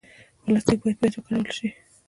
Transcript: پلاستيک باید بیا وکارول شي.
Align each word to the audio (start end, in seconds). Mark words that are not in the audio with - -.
پلاستيک 0.43 0.77
باید 0.81 0.97
بیا 0.99 1.11
وکارول 1.17 1.49
شي. 1.57 1.67